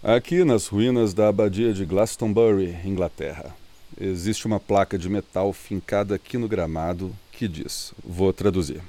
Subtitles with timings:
[0.00, 3.52] Aqui nas ruínas da abadia de Glastonbury, Inglaterra,
[4.00, 8.80] existe uma placa de metal fincada aqui no gramado que diz: Vou traduzir.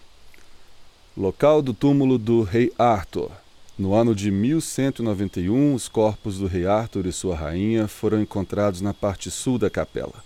[1.17, 3.31] Local do túmulo do rei Arthur.
[3.75, 8.93] No ano de 1191, os corpos do rei Arthur e sua rainha foram encontrados na
[8.93, 10.23] parte sul da capela.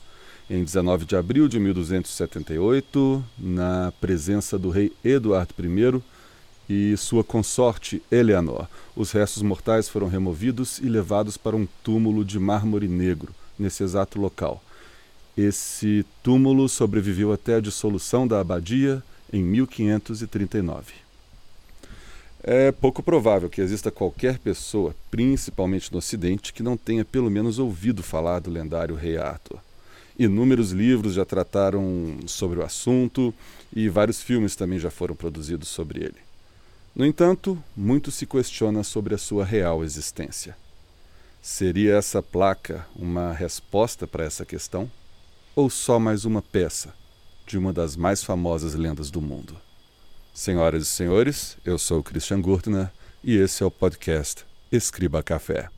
[0.49, 6.01] Em 19 de abril de 1278, na presença do rei Eduardo I,
[6.69, 8.67] e sua consorte Eleanor.
[8.95, 14.19] Os restos mortais foram removidos e levados para um túmulo de mármore negro, nesse exato
[14.19, 14.63] local.
[15.37, 20.93] Esse túmulo sobreviveu até a dissolução da abadia em 1539.
[22.43, 27.57] É pouco provável que exista qualquer pessoa, principalmente no Ocidente, que não tenha pelo menos
[27.57, 29.59] ouvido falar do lendário rei Arthur.
[30.19, 33.33] Inúmeros livros já trataram sobre o assunto
[33.75, 36.32] e vários filmes também já foram produzidos sobre ele.
[36.95, 40.55] No entanto, muito se questiona sobre a sua real existência.
[41.41, 44.89] Seria essa placa uma resposta para essa questão?
[45.55, 46.93] Ou só mais uma peça
[47.47, 49.57] de uma das mais famosas lendas do mundo?
[50.35, 52.91] Senhoras e senhores, eu sou Christian Gurtner
[53.23, 55.69] e esse é o podcast Escriba Café.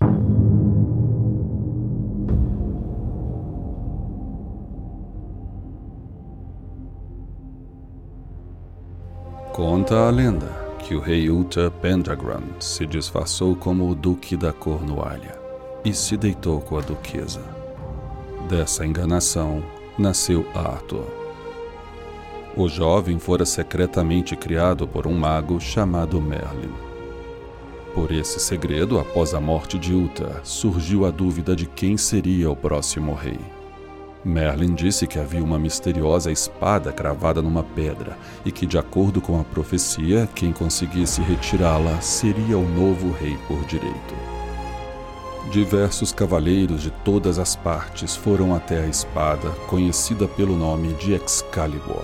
[9.54, 15.36] Conta a lenda que o rei Uther Pendragon se disfarçou como o Duque da Cornualha
[15.83, 17.42] e se deitou com a duquesa.
[18.47, 19.64] Dessa enganação
[19.97, 21.08] nasceu Arthur.
[22.55, 26.73] O jovem fora secretamente criado por um mago chamado Merlin.
[27.95, 32.55] Por esse segredo, após a morte de Uther, surgiu a dúvida de quem seria o
[32.55, 33.39] próximo rei.
[34.26, 39.40] Merlin disse que havia uma misteriosa espada cravada numa pedra e que, de acordo com
[39.40, 44.16] a profecia, quem conseguisse retirá-la seria o novo rei por direito.
[45.52, 52.04] Diversos cavaleiros de todas as partes foram até a espada, conhecida pelo nome de Excalibur,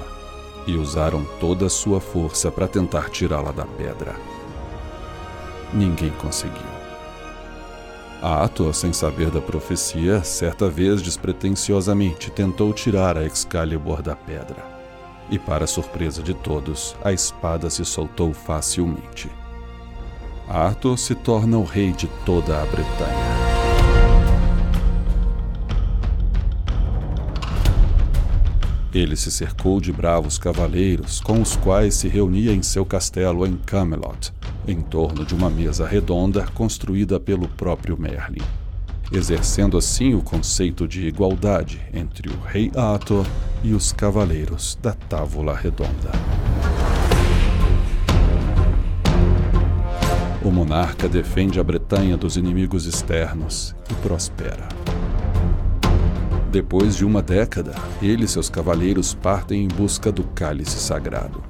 [0.67, 4.15] e usaram toda a sua força para tentar tirá-la da pedra.
[5.73, 6.70] Ninguém conseguiu.
[8.21, 14.63] Ator, sem saber da profecia, certa vez despretensiosamente tentou tirar a Excalibur da pedra.
[15.29, 19.29] E, para surpresa de todos, a espada se soltou facilmente.
[20.47, 23.50] Arthur se torna o rei de toda a Bretanha.
[28.93, 33.55] Ele se cercou de bravos cavaleiros, com os quais se reunia em seu castelo em
[33.55, 34.33] Camelot,
[34.67, 38.43] em torno de uma mesa redonda construída pelo próprio Merlin,
[39.09, 43.25] exercendo assim o conceito de igualdade entre o rei Arthur
[43.63, 46.11] e os cavaleiros da Távola Redonda.
[50.43, 54.67] O monarca defende a Bretanha dos inimigos externos e prospera.
[56.51, 61.41] Depois de uma década, ele e seus cavaleiros partem em busca do cálice sagrado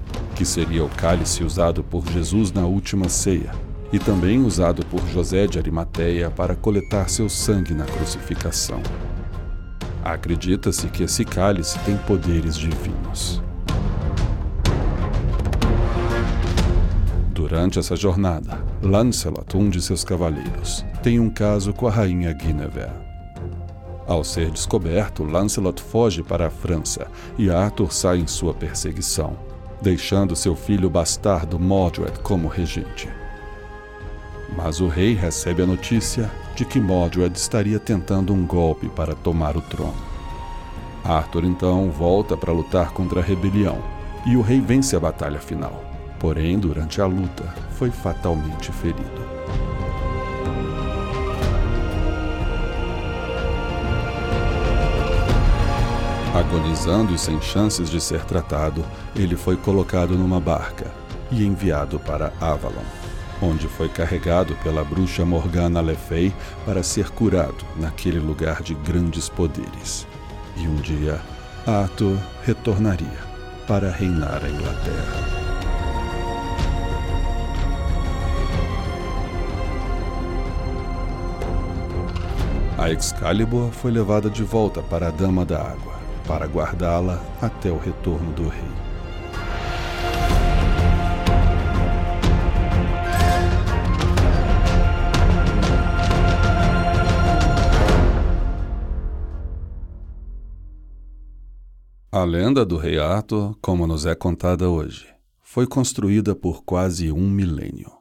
[0.41, 3.51] que seria o cálice usado por Jesus na última ceia,
[3.94, 8.81] e também usado por José de Arimateia para coletar seu sangue na crucificação.
[10.03, 13.39] Acredita-se que esse cálice tem poderes divinos.
[17.31, 23.10] Durante essa jornada, Lancelot, um de seus cavaleiros, tem um caso com a rainha Guinevere.
[24.11, 27.07] Ao ser descoberto, Lancelot foge para a França
[27.38, 29.38] e Arthur sai em sua perseguição
[29.81, 33.09] deixando seu filho bastardo Mordred como regente.
[34.55, 39.55] Mas o rei recebe a notícia de que Mordred estaria tentando um golpe para tomar
[39.57, 39.95] o trono.
[41.03, 43.81] Arthur então volta para lutar contra a rebelião
[44.25, 45.83] e o rei vence a batalha final.
[46.19, 49.41] Porém, durante a luta, foi fatalmente ferido.
[56.34, 60.90] Agonizando e sem chances de ser tratado, ele foi colocado numa barca
[61.30, 62.86] e enviado para Avalon,
[63.42, 66.33] onde foi carregado pela bruxa Morgana Le Fay
[66.66, 70.07] para ser curado naquele lugar de grandes poderes.
[70.56, 71.19] E um dia,
[71.68, 73.31] Arthur retornaria
[73.68, 75.42] para reinar a Inglaterra.
[82.77, 86.00] A Excalibur foi levada de volta para a Dama da Água
[86.31, 88.63] para guardá-la até o retorno do rei.
[102.10, 107.30] A lenda do rei Arthur, como nos é contada hoje, foi construída por quase um
[107.30, 108.00] milênio.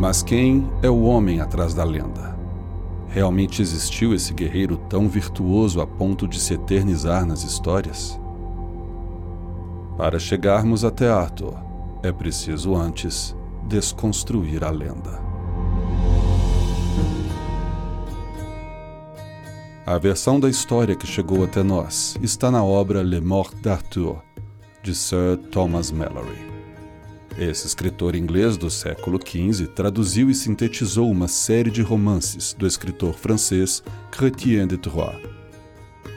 [0.00, 2.34] Mas quem é o homem atrás da lenda?
[3.10, 8.18] Realmente existiu esse guerreiro tão virtuoso a ponto de se eternizar nas histórias?
[9.98, 11.54] Para chegarmos até Arthur,
[12.02, 13.36] é preciso antes
[13.68, 15.20] desconstruir a lenda.
[19.84, 24.16] A versão da história que chegou até nós está na obra Le Mort d'Arthur,
[24.82, 26.49] de Sir Thomas Mallory.
[27.40, 33.14] Esse escritor inglês do século XV traduziu e sintetizou uma série de romances do escritor
[33.14, 35.26] francês Chrétien de Troyes.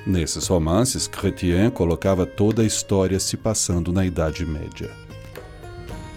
[0.05, 4.91] Nesses romances, Chrétien colocava toda a história se passando na Idade Média.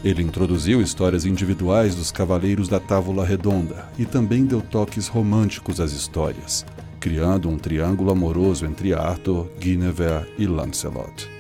[0.03, 5.93] Ele introduziu histórias individuais dos cavaleiros da Távola Redonda e também deu toques românticos às
[5.93, 6.67] histórias,
[6.99, 11.31] criando um triângulo amoroso entre Arthur, Guinevere e Lancelot.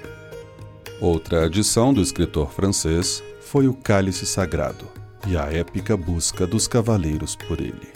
[1.00, 4.86] Outra adição do escritor francês foi o Cálice Sagrado
[5.24, 7.92] e a épica busca dos cavaleiros por ele.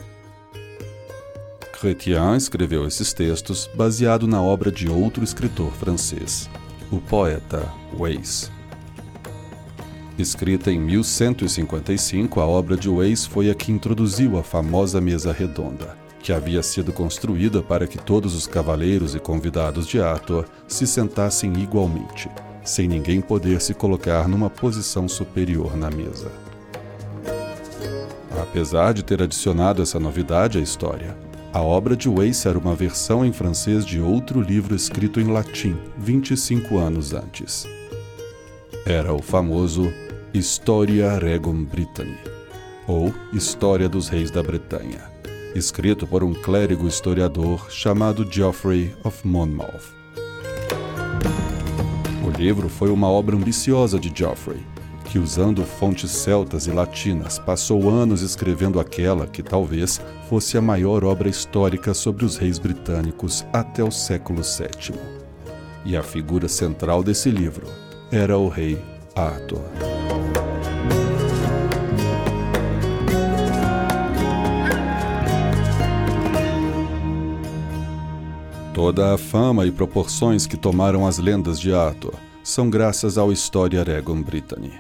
[1.73, 6.49] Chrétien escreveu esses textos baseado na obra de outro escritor francês,
[6.89, 7.69] o poeta
[7.99, 8.49] Weiss.
[10.17, 15.97] Escrita em 1155, a obra de Weiss foi a que introduziu a famosa mesa redonda,
[16.23, 21.53] que havia sido construída para que todos os cavaleiros e convidados de Arthur se sentassem
[21.59, 22.31] igualmente,
[22.65, 26.31] sem ninguém poder se colocar numa posição superior na mesa.
[28.41, 31.17] Apesar de ter adicionado essa novidade à história,
[31.53, 35.77] a obra de Weiss era uma versão em francês de outro livro escrito em latim
[35.99, 37.67] 25 anos antes.
[38.87, 39.93] Era o famoso
[40.33, 42.19] Historia Regum Britanni,
[42.87, 45.11] ou História dos Reis da Bretanha
[45.55, 50.00] escrito por um clérigo historiador chamado Geoffrey of Monmouth.
[52.41, 54.65] Livro foi uma obra ambiciosa de Geoffrey,
[55.05, 61.05] que, usando fontes celtas e latinas, passou anos escrevendo aquela que talvez fosse a maior
[61.05, 64.99] obra histórica sobre os reis britânicos até o século VII.
[65.85, 67.67] E a figura central desse livro
[68.11, 68.83] era o rei
[69.15, 69.61] Arthur.
[78.73, 82.15] Toda a fama e proporções que tomaram as lendas de Arthur
[82.51, 84.73] são graças ao História Regum Britanni.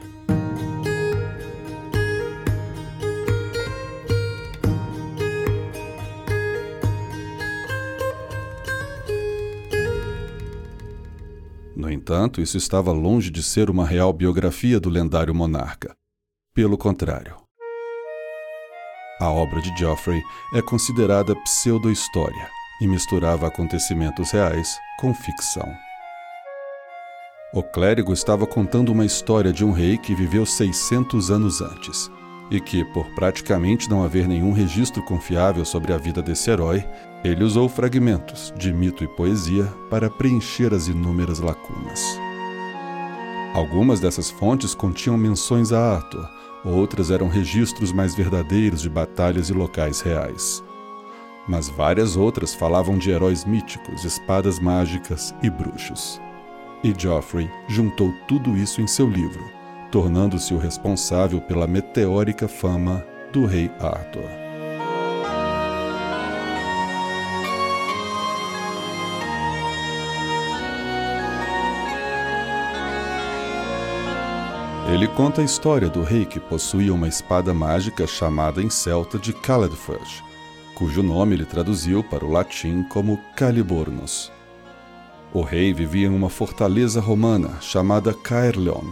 [11.76, 15.96] No entanto, isso estava longe de ser uma real biografia do lendário monarca.
[16.52, 17.36] Pelo contrário.
[19.20, 20.20] A obra de Geoffrey
[20.54, 22.48] é considerada pseudo-história
[22.80, 25.89] e misturava acontecimentos reais com ficção.
[27.52, 32.08] O clérigo estava contando uma história de um rei que viveu 600 anos antes
[32.48, 36.84] e que, por praticamente não haver nenhum registro confiável sobre a vida desse herói,
[37.24, 42.00] ele usou fragmentos de mito e poesia para preencher as inúmeras lacunas.
[43.52, 46.28] Algumas dessas fontes continham menções a Arthur,
[46.64, 50.62] outras eram registros mais verdadeiros de batalhas e locais reais
[51.48, 56.20] mas várias outras falavam de heróis míticos, espadas mágicas e bruxos.
[56.82, 59.44] E Geoffrey juntou tudo isso em seu livro,
[59.90, 64.40] tornando-se o responsável pela meteórica fama do rei Arthur.
[74.92, 79.32] Ele conta a história do rei que possuía uma espada mágica chamada em celta de
[79.32, 80.24] Caledfurge,
[80.74, 84.32] cujo nome ele traduziu para o latim como Calibornos.
[85.32, 88.84] O rei vivia em uma fortaleza romana chamada Caerleon,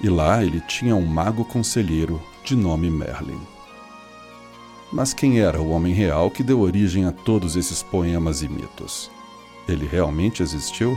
[0.00, 3.40] e lá ele tinha um mago conselheiro de nome Merlin.
[4.90, 9.10] Mas quem era o homem real que deu origem a todos esses poemas e mitos?
[9.68, 10.96] Ele realmente existiu?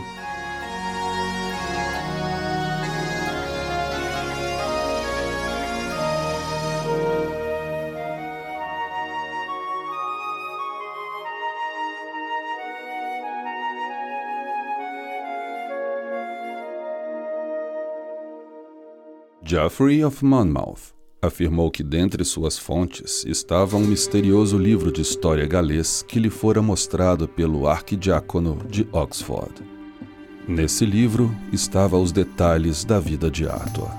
[19.48, 26.04] Geoffrey of Monmouth afirmou que dentre suas fontes estava um misterioso livro de história galês
[26.08, 29.54] que lhe fora mostrado pelo arquidiácono de Oxford.
[30.48, 33.92] Nesse livro estavam os detalhes da vida de Arthur.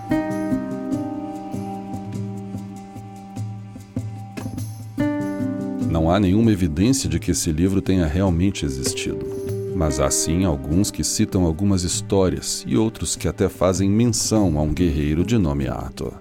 [5.88, 9.35] Não há nenhuma evidência de que esse livro tenha realmente existido
[9.76, 14.62] mas há sim alguns que citam algumas histórias e outros que até fazem menção a
[14.62, 16.14] um guerreiro de nome Arthur.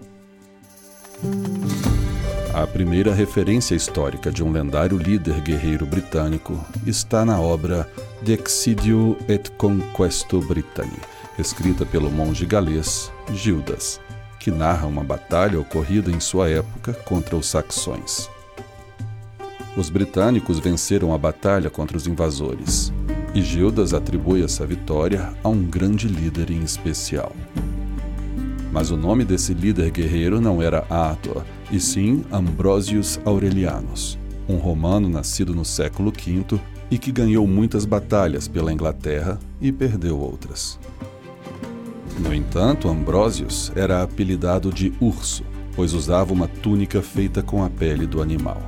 [2.53, 7.89] A primeira referência histórica de um lendário líder guerreiro britânico está na obra
[8.21, 10.99] De Excidio et Conquesto Britanni,
[11.39, 14.01] escrita pelo monge galês Gildas,
[14.37, 18.29] que narra uma batalha ocorrida em sua época contra os saxões.
[19.77, 22.93] Os britânicos venceram a batalha contra os invasores,
[23.35, 27.35] e Gildas atribui essa vitória a um grande líder em especial.
[28.71, 35.09] Mas o nome desse líder guerreiro não era Ator, e sim Ambrosius Aurelianus, um romano
[35.09, 40.79] nascido no século V e que ganhou muitas batalhas pela Inglaterra e perdeu outras.
[42.17, 45.43] No entanto, Ambrosius era apelidado de Urso,
[45.75, 48.61] pois usava uma túnica feita com a pele do animal.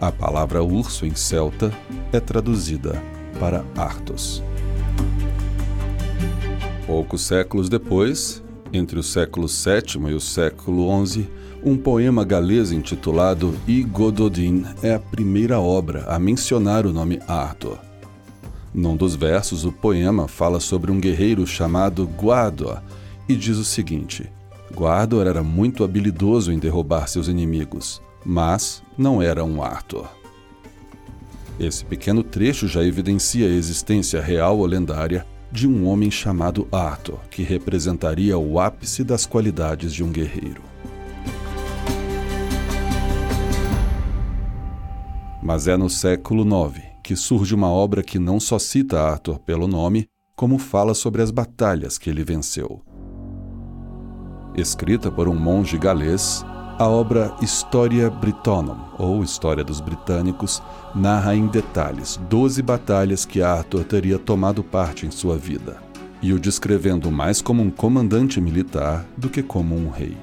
[0.00, 1.72] A palavra urso em celta
[2.12, 4.42] é traduzida para Arthos.
[6.86, 11.28] Poucos séculos depois, entre o século VII e o século XI,
[11.64, 17.78] um poema galês intitulado I Gododin é a primeira obra a mencionar o nome Arthur.
[18.74, 22.82] Num dos versos, o poema fala sobre um guerreiro chamado Guador
[23.28, 24.28] e diz o seguinte:
[24.74, 30.21] Guador era muito habilidoso em derrubar seus inimigos, mas não era um Arthur.
[31.60, 37.18] Esse pequeno trecho já evidencia a existência real ou lendária de um homem chamado Arthur,
[37.30, 40.62] que representaria o ápice das qualidades de um guerreiro.
[45.42, 49.66] Mas é no século IX que surge uma obra que não só cita Arthur pelo
[49.66, 50.06] nome,
[50.36, 52.80] como fala sobre as batalhas que ele venceu.
[54.54, 56.44] Escrita por um monge galês,
[56.82, 60.60] a obra Historia Britonum, ou História dos Britânicos,
[60.92, 65.76] narra em detalhes 12 batalhas que Arthur teria tomado parte em sua vida,
[66.20, 70.16] e o descrevendo mais como um comandante militar do que como um rei.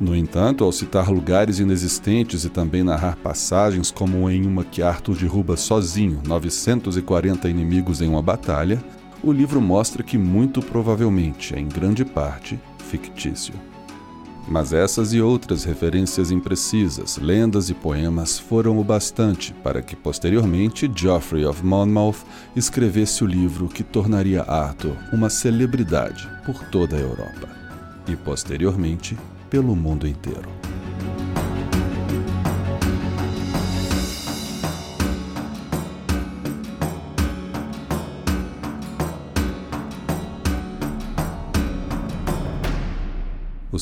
[0.00, 5.14] No entanto, ao citar lugares inexistentes e também narrar passagens como em uma que Arthur
[5.14, 8.82] derruba sozinho 940 inimigos em uma batalha,
[9.22, 13.71] o livro mostra que muito provavelmente é em grande parte fictício.
[14.46, 20.90] Mas essas e outras referências imprecisas, lendas e poemas foram o bastante para que posteriormente
[20.94, 27.48] Geoffrey of Monmouth escrevesse o livro que tornaria Arthur uma celebridade por toda a Europa
[28.08, 29.16] e posteriormente
[29.48, 30.48] pelo mundo inteiro.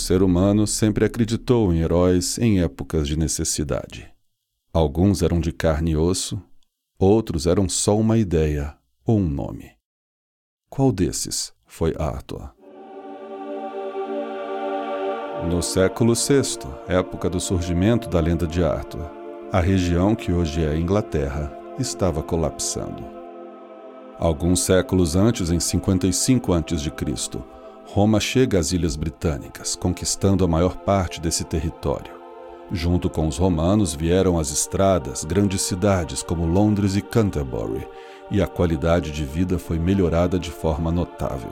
[0.01, 4.11] Ser humano sempre acreditou em heróis em épocas de necessidade.
[4.73, 6.43] Alguns eram de carne e osso,
[6.99, 9.71] outros eram só uma ideia ou um nome.
[10.69, 12.53] Qual desses foi Arthur?
[15.49, 19.11] No século VI, época do surgimento da lenda de Arthur,
[19.53, 23.03] a região que hoje é Inglaterra estava colapsando.
[24.19, 27.60] Alguns séculos antes, em 55 a.C.,
[27.93, 32.13] Roma chega às Ilhas Britânicas, conquistando a maior parte desse território.
[32.71, 37.85] Junto com os romanos vieram as estradas, grandes cidades como Londres e Canterbury,
[38.31, 41.51] e a qualidade de vida foi melhorada de forma notável.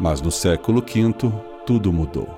[0.00, 1.30] Mas no século V,
[1.66, 2.28] tudo mudou.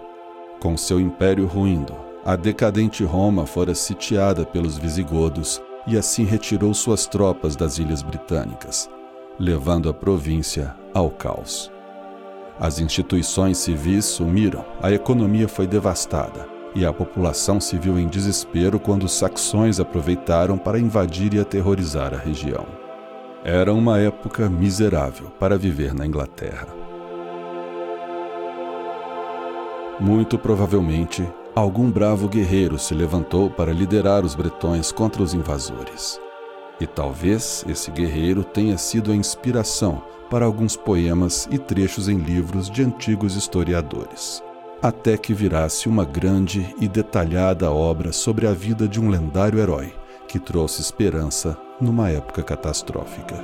[0.59, 7.07] Com seu império ruindo, a decadente Roma fora sitiada pelos visigodos e assim retirou suas
[7.07, 8.91] tropas das ilhas britânicas,
[9.39, 11.71] levando a província ao caos.
[12.61, 18.81] As instituições civis sumiram, a economia foi devastada e a população se viu em desespero
[18.81, 22.67] quando os saxões aproveitaram para invadir e aterrorizar a região.
[23.45, 26.67] Era uma época miserável para viver na Inglaterra.
[30.01, 36.21] Muito provavelmente, algum bravo guerreiro se levantou para liderar os bretões contra os invasores.
[36.81, 42.71] E talvez esse guerreiro tenha sido a inspiração para alguns poemas e trechos em livros
[42.71, 44.43] de antigos historiadores,
[44.83, 49.93] até que virasse uma grande e detalhada obra sobre a vida de um lendário herói
[50.29, 53.37] que trouxe esperança numa época catastrófica.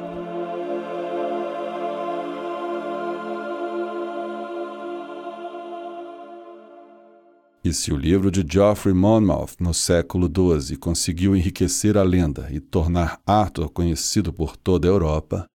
[7.65, 12.61] E se o livro de Geoffrey Monmouth, no século XII, conseguiu enriquecer a lenda e
[12.61, 15.47] tornar Arthur conhecido por toda a Europa,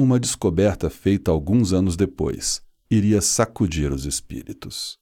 [0.00, 4.96] uma descoberta feita alguns anos depois iria sacudir os espíritos.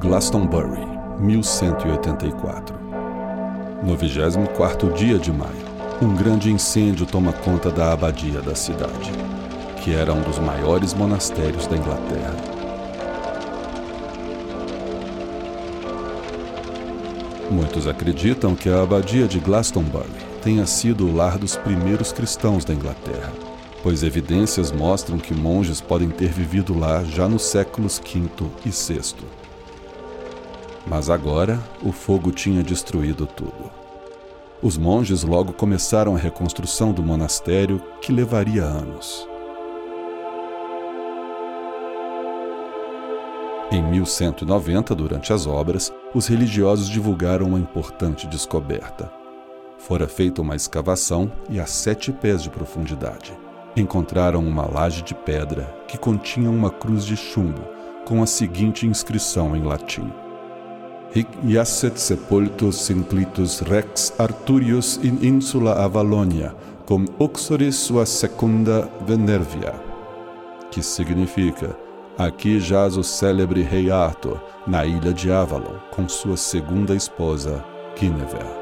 [0.00, 0.80] Glastonbury,
[1.20, 2.74] 1184.
[3.84, 5.52] No 24º dia de maio,
[6.00, 9.12] um grande incêndio toma conta da abadia da cidade,
[9.84, 12.60] que era um dos maiores monastérios da Inglaterra
[17.50, 22.74] Muitos acreditam que a abadia de Glastonbury tenha sido o lar dos primeiros cristãos da
[22.74, 23.32] Inglaterra,
[23.82, 28.28] pois evidências mostram que monges podem ter vivido lá já nos séculos V
[28.64, 29.14] e VI.
[30.86, 33.70] Mas agora o fogo tinha destruído tudo.
[34.62, 39.26] Os monges logo começaram a reconstrução do monastério, que levaria anos.
[43.72, 49.19] Em 1190, durante as obras, os religiosos divulgaram uma importante descoberta.
[49.80, 53.32] Fora feita uma escavação e a sete pés de profundidade.
[53.74, 57.62] Encontraram uma laje de pedra que continha uma cruz de chumbo
[58.04, 60.12] com a seguinte inscrição em latim:
[61.14, 66.54] Hic iasset sepultus inclitus rex Arturius in insula Avalonia,
[66.86, 69.74] cum uxoris sua secunda Venervia,
[70.70, 71.74] que significa
[72.18, 77.64] Aqui jaz o célebre rei Arthur, na ilha de Avalon, com sua segunda esposa,
[77.98, 78.59] Guinevere.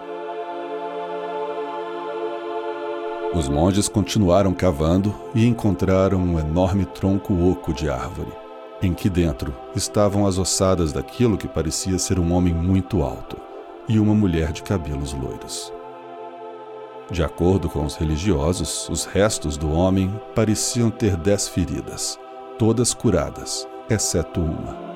[3.34, 8.32] Os monges continuaram cavando e encontraram um enorme tronco oco de árvore,
[8.82, 13.36] em que dentro estavam as ossadas daquilo que parecia ser um homem muito alto
[13.88, 15.72] e uma mulher de cabelos loiros.
[17.10, 22.18] De acordo com os religiosos, os restos do homem pareciam ter dez feridas
[22.58, 24.87] todas curadas, exceto uma.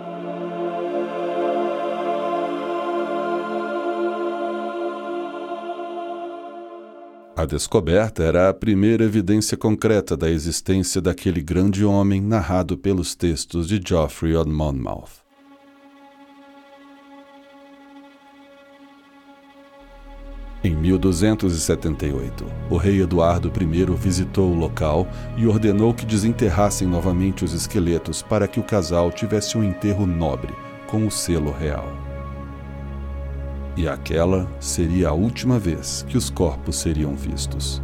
[7.43, 13.67] A descoberta era a primeira evidência concreta da existência daquele grande homem narrado pelos textos
[13.67, 15.11] de Geoffrey of Monmouth.
[20.63, 27.53] Em 1278, o rei Eduardo I visitou o local e ordenou que desenterrassem novamente os
[27.53, 30.55] esqueletos para que o casal tivesse um enterro nobre,
[30.87, 32.12] com o selo real.
[33.77, 37.83] E aquela seria a última vez que os corpos seriam vistos.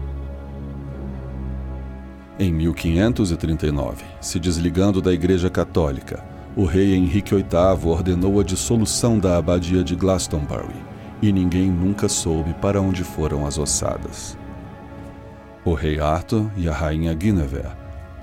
[2.39, 6.23] Em 1539, se desligando da Igreja Católica,
[6.55, 10.75] o rei Henrique VIII ordenou a dissolução da abadia de Glastonbury
[11.21, 14.37] e ninguém nunca soube para onde foram as ossadas.
[15.65, 17.69] O rei Arthur e a rainha Guinevere,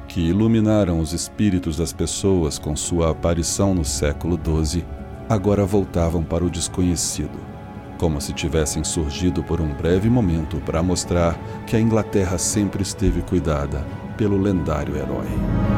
[0.08, 4.86] que iluminaram os espíritos das pessoas com sua aparição no século XII,
[5.28, 7.38] agora voltavam para o desconhecido,
[7.98, 13.22] como se tivessem surgido por um breve momento para mostrar que a Inglaterra sempre esteve
[13.22, 13.86] cuidada
[14.18, 15.75] pelo lendário herói.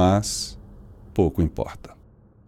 [0.00, 0.58] Mas
[1.12, 1.90] pouco importa,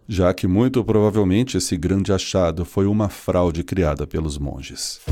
[0.08, 5.02] já que muito provavelmente esse grande achado foi uma fraude criada pelos monges.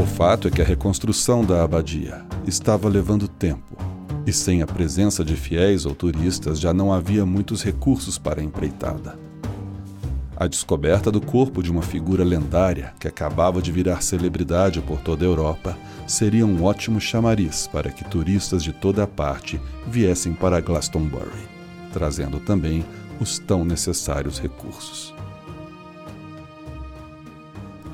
[0.00, 3.76] O fato é que a reconstrução da abadia estava levando tempo,
[4.24, 8.44] e sem a presença de fiéis ou turistas já não havia muitos recursos para a
[8.44, 9.18] empreitada.
[10.42, 15.24] A descoberta do corpo de uma figura lendária que acabava de virar celebridade por toda
[15.24, 20.60] a Europa seria um ótimo chamariz para que turistas de toda a parte viessem para
[20.60, 21.30] Glastonbury,
[21.92, 22.84] trazendo também
[23.20, 25.14] os tão necessários recursos.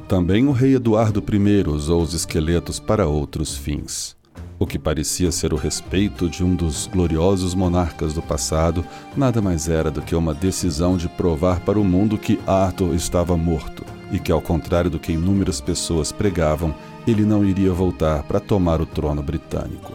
[0.08, 4.17] Também o rei Eduardo I usou os esqueletos para outros fins.
[4.58, 8.84] O que parecia ser o respeito de um dos gloriosos monarcas do passado
[9.16, 13.36] nada mais era do que uma decisão de provar para o mundo que Arthur estava
[13.36, 16.74] morto e que, ao contrário do que inúmeras pessoas pregavam,
[17.06, 19.92] ele não iria voltar para tomar o trono britânico.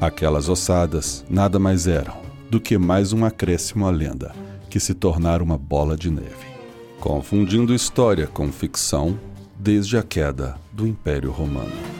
[0.00, 2.16] Aquelas ossadas nada mais eram
[2.50, 4.34] do que mais um acréscimo à lenda,
[4.68, 6.54] que se tornara uma bola de neve.
[7.00, 9.18] confundindo história com ficção
[9.58, 11.93] desde a queda do Império Romano.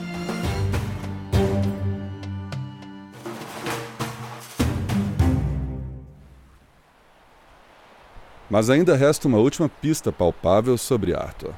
[8.54, 11.52] Mas ainda resta uma última pista palpável sobre Arthur.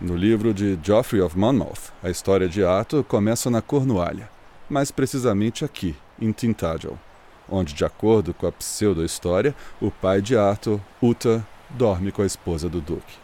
[0.00, 4.28] No livro de Geoffrey of Monmouth, a história de Arthur começa na Cornualha,
[4.68, 6.98] mais precisamente aqui, em Tintagel,
[7.48, 12.68] onde, de acordo com a pseudo-história, o pai de Arthur, Uta, dorme com a esposa
[12.68, 13.14] do Duque.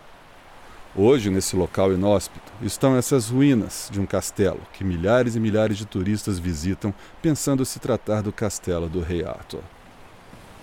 [0.94, 5.86] Hoje, nesse local inóspito, estão essas ruínas de um castelo que milhares e milhares de
[5.86, 9.64] turistas visitam pensando se tratar do castelo do rei Arthur.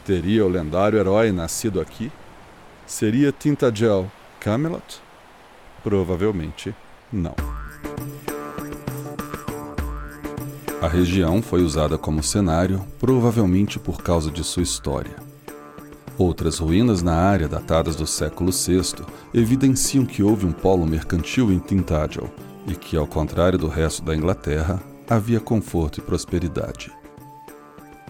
[0.06, 2.10] Teria o lendário herói nascido aqui?
[2.88, 5.02] Seria Tintagel Camelot?
[5.84, 6.74] Provavelmente
[7.12, 7.36] não.
[10.80, 15.16] A região foi usada como cenário, provavelmente por causa de sua história.
[16.16, 21.58] Outras ruínas na área datadas do século VI evidenciam que houve um polo mercantil em
[21.58, 22.30] Tintagel
[22.68, 26.95] e que, ao contrário do resto da Inglaterra, havia conforto e prosperidade.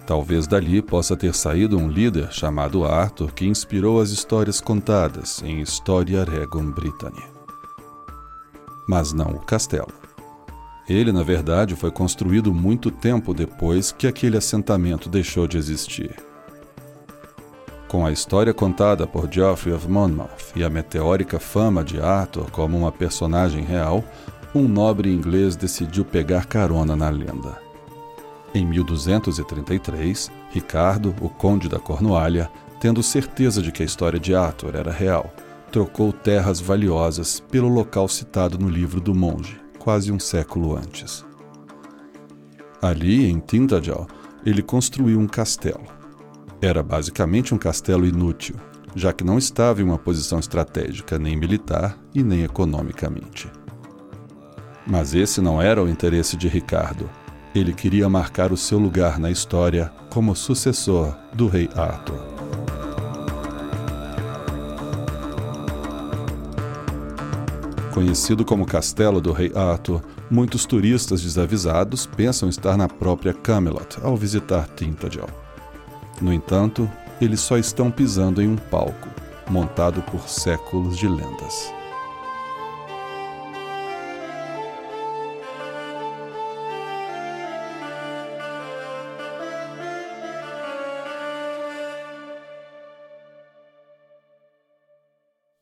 [0.05, 5.61] Talvez dali possa ter saído um líder chamado Arthur que inspirou as histórias contadas em
[5.61, 7.33] Historia Regum Britanniae.
[8.87, 9.91] Mas não o castelo.
[10.87, 16.15] Ele, na verdade, foi construído muito tempo depois que aquele assentamento deixou de existir.
[17.87, 22.77] Com a história contada por Geoffrey of Monmouth e a meteórica fama de Arthur como
[22.77, 24.03] uma personagem real,
[24.53, 27.64] um nobre inglês decidiu pegar carona na lenda.
[28.55, 34.75] Em 1233, Ricardo, o conde da Cornualha, tendo certeza de que a história de Arthur
[34.75, 35.31] era real,
[35.71, 41.23] trocou terras valiosas pelo local citado no livro do monge, quase um século antes.
[42.81, 44.07] Ali, em Tintagel,
[44.43, 45.93] ele construiu um castelo
[46.61, 48.55] era basicamente um castelo inútil,
[48.95, 53.51] já que não estava em uma posição estratégica nem militar e nem economicamente.
[54.87, 57.09] Mas esse não era o interesse de Ricardo.
[57.55, 62.19] Ele queria marcar o seu lugar na história como sucessor do rei Arthur.
[67.93, 74.17] Conhecido como Castelo do Rei Arthur, muitos turistas desavisados pensam estar na própria Camelot ao
[74.17, 75.29] visitar Tintagel.
[76.19, 76.91] No entanto,
[77.21, 79.07] eles só estão pisando em um palco,
[79.49, 81.73] montado por séculos de lendas.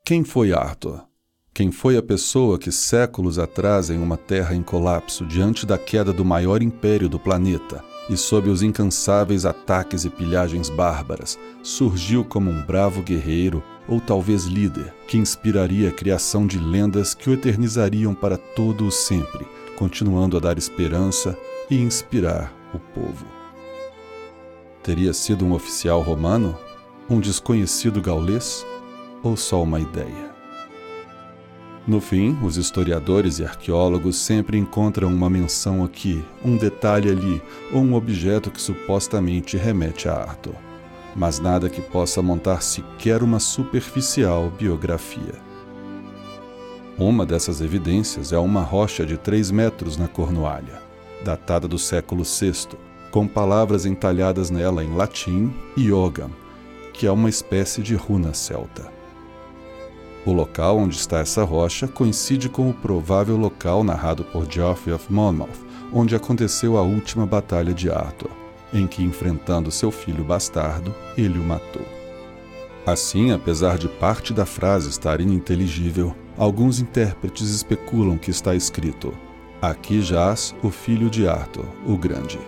[0.06, 1.06] Quem foi Arthur?
[1.54, 6.12] Quem foi a pessoa que séculos atrás, em uma terra em colapso, diante da queda
[6.12, 12.52] do maior império do planeta, e sob os incansáveis ataques e pilhagens bárbaras, surgiu como
[12.52, 18.13] um bravo guerreiro ou talvez líder que inspiraria a criação de lendas que o eternizariam
[18.13, 21.34] para todo o sempre, continuando a dar esperança
[21.70, 23.26] e inspirar o povo.
[24.84, 26.60] Teria sido um oficial romano?
[27.10, 28.66] Um desconhecido gaulês?
[29.24, 30.34] Ou só uma ideia?
[31.88, 37.82] No fim, os historiadores e arqueólogos sempre encontram uma menção aqui, um detalhe ali, ou
[37.82, 40.56] um objeto que supostamente remete a Arthur.
[41.16, 45.36] Mas nada que possa montar sequer uma superficial biografia.
[46.98, 50.82] Uma dessas evidências é uma rocha de 3 metros na Cornualha,
[51.24, 52.78] datada do século VI,
[53.10, 56.32] com palavras entalhadas nela em latim e Yogam,
[56.94, 59.03] que é uma espécie de runa celta.
[60.26, 65.12] O local onde está essa rocha coincide com o provável local narrado por Geoffrey of
[65.12, 65.50] Monmouth,
[65.92, 68.32] onde aconteceu a última batalha de Arthur,
[68.74, 71.86] em que, enfrentando seu filho bastardo, ele o matou.
[72.86, 79.14] Assim, apesar de parte da frase estar ininteligível, alguns intérpretes especulam que está escrito:
[79.62, 82.40] Aqui jaz o filho de Arthur, o Grande.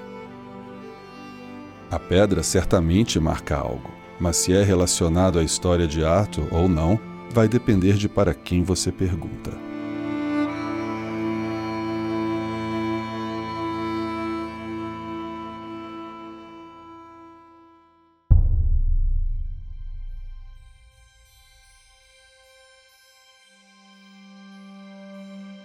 [1.92, 7.00] A pedra certamente marca algo, mas se é relacionado à história de Arthur ou não,
[7.36, 9.52] vai depender de para quem você pergunta.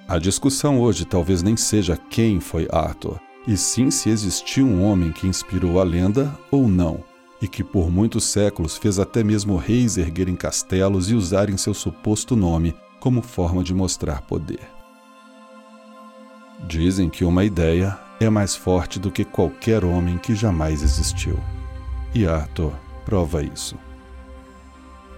[0.08, 5.12] A discussão hoje talvez nem seja quem foi Arthur, e sim se existiu um homem
[5.12, 7.09] que inspirou a lenda ou não
[7.40, 12.36] e que por muitos séculos fez até mesmo reis erguerem castelos e usarem seu suposto
[12.36, 14.60] nome como forma de mostrar poder.
[16.66, 21.38] Dizem que uma ideia é mais forte do que qualquer homem que jamais existiu.
[22.14, 22.72] E Arthur
[23.04, 23.76] prova isso.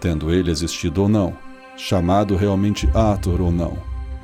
[0.00, 1.36] Tendo ele existido ou não,
[1.76, 3.76] chamado realmente Arthur ou não,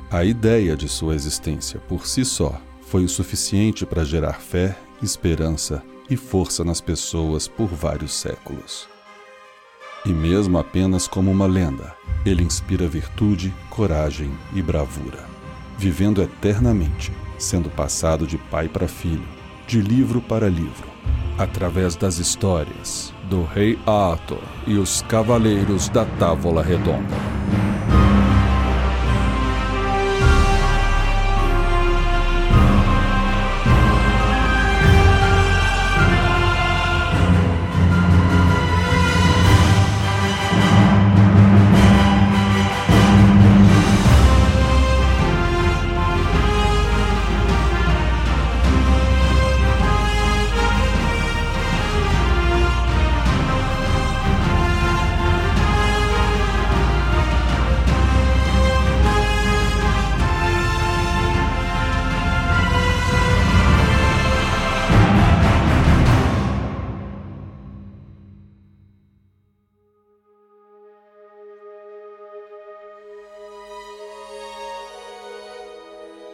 [0.09, 5.83] a ideia de sua existência por si só foi o suficiente para gerar fé, esperança
[6.09, 8.87] e força nas pessoas por vários séculos.
[10.05, 11.95] E mesmo apenas como uma lenda,
[12.25, 15.25] ele inspira virtude, coragem e bravura,
[15.77, 19.27] vivendo eternamente, sendo passado de pai para filho,
[19.67, 20.87] de livro para livro,
[21.37, 27.68] através das histórias do Rei Arthur e os Cavaleiros da Távola Redonda.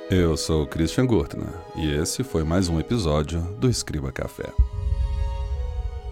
[0.10, 4.54] Eu sou Christian Gurtner e esse foi mais um episódio do Escriba Café.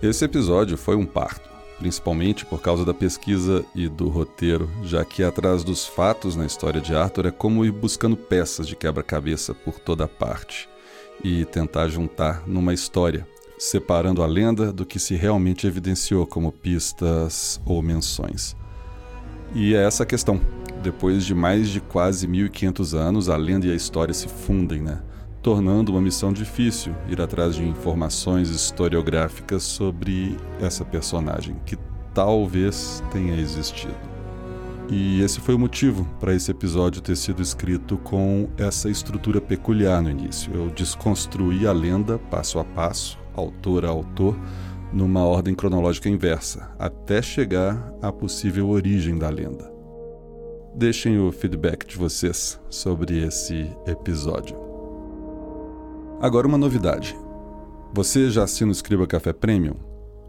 [0.01, 5.23] Esse episódio foi um parto, principalmente por causa da pesquisa e do roteiro, já que
[5.23, 9.77] atrás dos fatos na história de Arthur é como ir buscando peças de quebra-cabeça por
[9.79, 10.67] toda parte
[11.23, 13.27] e tentar juntar numa história,
[13.60, 18.56] separando a lenda do que se realmente evidenciou como pistas ou menções.
[19.53, 20.41] E é essa a questão
[20.84, 25.02] depois de mais de quase 1500 anos, a lenda e a história se fundem, né?
[25.41, 31.78] Tornando uma missão difícil ir atrás de informações historiográficas sobre essa personagem que
[32.13, 33.96] talvez tenha existido.
[34.89, 40.02] E esse foi o motivo para esse episódio ter sido escrito com essa estrutura peculiar
[40.02, 40.54] no início.
[40.54, 44.38] Eu desconstruí a lenda passo a passo, autor a autor,
[44.91, 49.73] numa ordem cronológica inversa, até chegar à possível origem da lenda.
[50.76, 54.58] Deixem o feedback de vocês sobre esse episódio.
[56.20, 57.16] Agora, uma novidade.
[57.94, 59.76] Você já assina o Escriba Café Premium?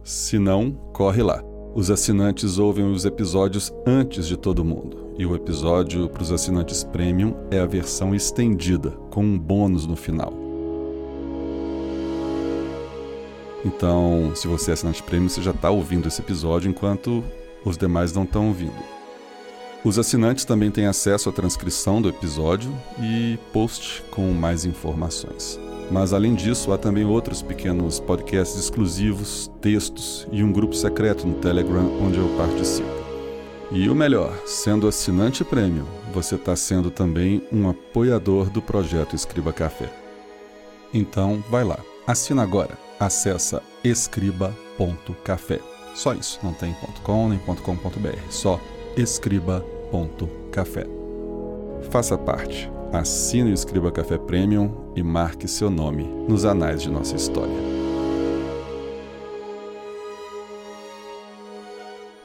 [0.03, 1.43] Se não, corre lá.
[1.75, 5.15] Os assinantes ouvem os episódios antes de todo mundo.
[5.17, 9.97] E o episódio para os assinantes Premium é a versão estendida, com um bônus no
[9.97, 10.35] final.
[13.65, 17.25] Então, se você é assinante Premium, você já está ouvindo esse episódio enquanto
[17.65, 18.94] os demais não estão ouvindo.
[19.85, 25.61] Os assinantes também têm acesso à transcrição do episódio e post com mais informações.
[25.90, 31.35] Mas além disso, há também outros pequenos podcasts exclusivos, textos e um grupo secreto no
[31.35, 32.88] Telegram onde eu participo.
[33.70, 39.53] E o melhor, sendo assinante prêmio, você está sendo também um apoiador do projeto Escriba
[39.53, 39.92] Café.
[40.94, 45.61] Então, vai lá, assina agora, acessa escriba.café.
[45.94, 48.59] Só isso, não tem .com nem .com.br, só
[48.97, 49.74] escriba.café
[50.51, 50.87] café.
[51.89, 57.15] Faça parte, assine o Escriba Café Premium e marque seu nome nos anais de nossa
[57.15, 57.55] história.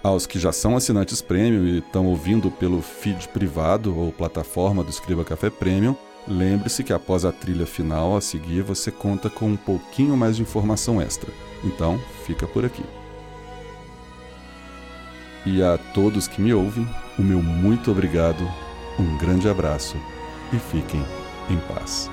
[0.01, 4.89] Aos que já são assinantes Premium e estão ouvindo pelo feed privado ou plataforma do
[4.89, 5.95] Escriba Café Premium,
[6.27, 10.41] lembre-se que após a trilha final a seguir você conta com um pouquinho mais de
[10.41, 11.31] informação extra.
[11.63, 12.83] Então, fica por aqui.
[15.45, 18.43] E a todos que me ouvem, o meu muito obrigado,
[18.99, 19.97] um grande abraço
[20.51, 21.03] e fiquem
[21.49, 22.09] em paz.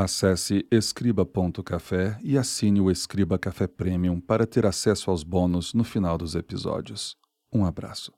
[0.00, 6.16] Acesse escriba.café e assine o Escriba Café Premium para ter acesso aos bônus no final
[6.16, 7.16] dos episódios.
[7.52, 8.17] Um abraço.